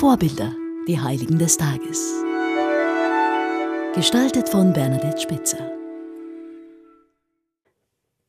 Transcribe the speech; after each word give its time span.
Vorbilder, 0.00 0.56
die 0.88 0.98
Heiligen 0.98 1.38
des 1.38 1.58
Tages. 1.58 2.24
Gestaltet 3.94 4.48
von 4.48 4.72
Bernadette 4.72 5.20
Spitzer. 5.20 5.70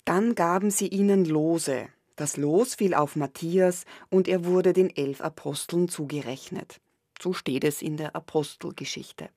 Dann 0.04 0.36
gaben 0.36 0.70
sie 0.70 0.90
ihnen 0.90 1.24
Lose. 1.24 1.88
Das 2.18 2.36
Los 2.36 2.76
fiel 2.76 2.94
auf 2.94 3.16
Matthias 3.16 3.86
und 4.10 4.28
er 4.28 4.44
wurde 4.44 4.74
den 4.74 4.94
elf 4.94 5.22
Aposteln 5.22 5.88
zugerechnet. 5.88 6.82
So 7.22 7.32
steht 7.32 7.64
es 7.64 7.82
in 7.82 7.96
der 7.96 8.18
Apostelgeschichte. 8.18 9.30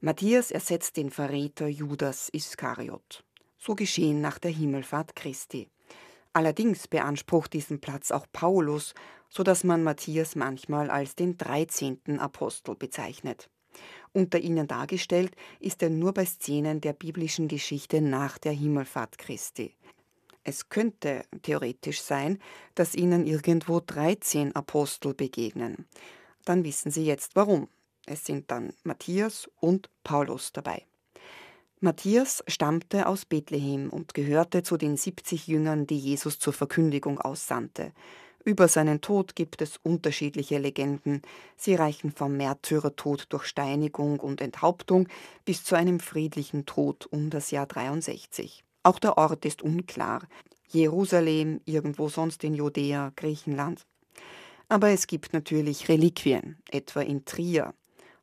Matthias 0.00 0.52
ersetzt 0.52 0.96
den 0.96 1.10
Verräter 1.10 1.66
Judas 1.66 2.28
Iskariot. 2.28 3.24
So 3.58 3.74
geschehen 3.74 4.20
nach 4.20 4.38
der 4.38 4.52
Himmelfahrt 4.52 5.16
Christi. 5.16 5.68
Allerdings 6.32 6.88
beansprucht 6.88 7.52
diesen 7.52 7.80
Platz 7.80 8.10
auch 8.10 8.26
Paulus, 8.32 8.94
so 9.28 9.42
dass 9.42 9.64
man 9.64 9.82
Matthias 9.82 10.34
manchmal 10.34 10.90
als 10.90 11.14
den 11.14 11.36
13. 11.36 12.18
Apostel 12.18 12.74
bezeichnet. 12.74 13.50
Unter 14.12 14.38
ihnen 14.38 14.66
dargestellt 14.66 15.34
ist 15.58 15.82
er 15.82 15.90
nur 15.90 16.12
bei 16.12 16.26
Szenen 16.26 16.80
der 16.80 16.92
biblischen 16.92 17.48
Geschichte 17.48 18.00
nach 18.00 18.38
der 18.38 18.52
Himmelfahrt 18.52 19.18
Christi. 19.18 19.74
Es 20.44 20.68
könnte 20.68 21.24
theoretisch 21.42 22.02
sein, 22.02 22.38
dass 22.74 22.94
ihnen 22.94 23.26
irgendwo 23.26 23.80
13 23.80 24.54
Apostel 24.56 25.14
begegnen. 25.14 25.86
Dann 26.44 26.64
wissen 26.64 26.90
Sie 26.90 27.04
jetzt 27.04 27.36
warum. 27.36 27.68
Es 28.06 28.24
sind 28.24 28.50
dann 28.50 28.72
Matthias 28.82 29.48
und 29.60 29.88
Paulus 30.02 30.52
dabei. 30.52 30.84
Matthias 31.84 32.44
stammte 32.46 33.08
aus 33.08 33.24
Bethlehem 33.24 33.90
und 33.90 34.14
gehörte 34.14 34.62
zu 34.62 34.76
den 34.76 34.96
70 34.96 35.48
Jüngern, 35.48 35.84
die 35.84 35.98
Jesus 35.98 36.38
zur 36.38 36.52
Verkündigung 36.52 37.18
aussandte. 37.18 37.90
Über 38.44 38.68
seinen 38.68 39.00
Tod 39.00 39.34
gibt 39.34 39.60
es 39.62 39.78
unterschiedliche 39.82 40.58
Legenden. 40.58 41.22
Sie 41.56 41.74
reichen 41.74 42.12
vom 42.12 42.36
Märtyrertod 42.36 43.26
durch 43.30 43.46
Steinigung 43.46 44.20
und 44.20 44.40
Enthauptung 44.40 45.08
bis 45.44 45.64
zu 45.64 45.74
einem 45.74 45.98
friedlichen 45.98 46.66
Tod 46.66 47.06
um 47.10 47.30
das 47.30 47.50
Jahr 47.50 47.66
63. 47.66 48.62
Auch 48.84 49.00
der 49.00 49.18
Ort 49.18 49.44
ist 49.44 49.60
unklar. 49.60 50.28
Jerusalem, 50.68 51.62
irgendwo 51.64 52.08
sonst 52.08 52.44
in 52.44 52.54
Judäa, 52.54 53.10
Griechenland. 53.16 53.84
Aber 54.68 54.90
es 54.90 55.08
gibt 55.08 55.32
natürlich 55.32 55.88
Reliquien, 55.88 56.58
etwa 56.70 57.00
in 57.00 57.24
Trier. 57.24 57.74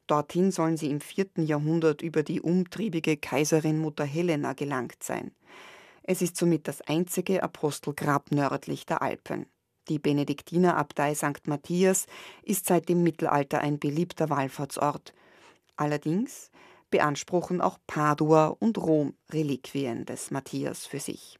Dorthin 0.09 0.51
sollen 0.51 0.77
sie 0.77 0.89
im 0.89 1.01
vierten 1.01 1.43
Jahrhundert 1.43 2.01
über 2.01 2.23
die 2.23 2.41
umtriebige 2.41 3.17
Kaiserin 3.17 3.79
Mutter 3.79 4.05
Helena 4.05 4.53
gelangt 4.53 5.03
sein. 5.03 5.31
Es 6.03 6.21
ist 6.21 6.37
somit 6.37 6.67
das 6.67 6.81
einzige 6.81 7.43
Apostelgrab 7.43 8.31
nördlich 8.31 8.85
der 8.87 9.01
Alpen. 9.03 9.45
Die 9.87 9.99
Benediktinerabtei 9.99 11.13
St. 11.13 11.47
Matthias 11.47 12.07
ist 12.43 12.65
seit 12.65 12.89
dem 12.89 13.03
Mittelalter 13.03 13.59
ein 13.59 13.79
beliebter 13.79 14.29
Wallfahrtsort. 14.29 15.13
Allerdings 15.75 16.49
beanspruchen 16.89 17.61
auch 17.61 17.77
Padua 17.85 18.47
und 18.47 18.77
Rom 18.77 19.13
Reliquien 19.31 20.05
des 20.05 20.31
Matthias 20.31 20.85
für 20.85 20.99
sich. 20.99 21.39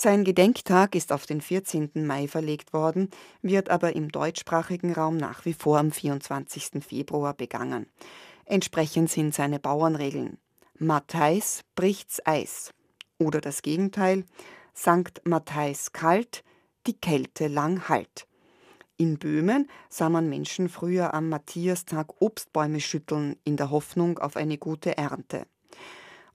Sein 0.00 0.22
Gedenktag 0.22 0.94
ist 0.94 1.10
auf 1.10 1.26
den 1.26 1.40
14. 1.40 1.90
Mai 2.06 2.28
verlegt 2.28 2.72
worden, 2.72 3.10
wird 3.42 3.68
aber 3.68 3.96
im 3.96 4.12
deutschsprachigen 4.12 4.92
Raum 4.92 5.16
nach 5.16 5.44
wie 5.44 5.54
vor 5.54 5.80
am 5.80 5.90
24. 5.90 6.84
Februar 6.86 7.34
begangen. 7.34 7.86
Entsprechend 8.44 9.10
sind 9.10 9.34
seine 9.34 9.58
Bauernregeln. 9.58 10.38
Matthäus 10.78 11.64
bricht's 11.74 12.24
Eis. 12.24 12.72
Oder 13.18 13.40
das 13.40 13.60
Gegenteil, 13.60 14.24
Sankt 14.72 15.26
Matthäus 15.26 15.90
kalt, 15.90 16.44
die 16.86 16.94
Kälte 16.94 17.48
lang 17.48 17.88
halt. 17.88 18.28
In 18.98 19.18
Böhmen 19.18 19.68
sah 19.88 20.10
man 20.10 20.28
Menschen 20.28 20.68
früher 20.68 21.12
am 21.12 21.28
Matthiastag 21.28 22.22
Obstbäume 22.22 22.78
schütteln, 22.78 23.34
in 23.42 23.56
der 23.56 23.72
Hoffnung 23.72 24.20
auf 24.20 24.36
eine 24.36 24.58
gute 24.58 24.96
Ernte. 24.96 25.48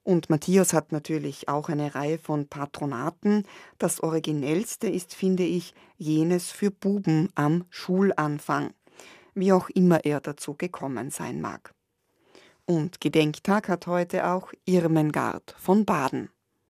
Und 0.04 0.28
Matthias 0.28 0.74
hat 0.74 0.92
natürlich 0.92 1.48
auch 1.48 1.70
eine 1.70 1.94
Reihe 1.94 2.18
von 2.18 2.46
Patronaten. 2.46 3.44
Das 3.78 4.00
originellste 4.02 4.86
ist, 4.86 5.14
finde 5.14 5.44
ich, 5.44 5.74
jenes 5.96 6.50
für 6.50 6.70
Buben 6.70 7.30
am 7.34 7.64
Schulanfang, 7.70 8.74
wie 9.34 9.52
auch 9.52 9.70
immer 9.70 10.04
er 10.04 10.20
dazu 10.20 10.54
gekommen 10.54 11.10
sein 11.10 11.40
mag. 11.40 11.74
Und 12.66 13.00
Gedenktag 13.00 13.68
hat 13.68 13.86
heute 13.86 14.26
auch 14.26 14.52
Irmengard 14.66 15.54
von 15.58 15.86
Baden. 15.86 16.28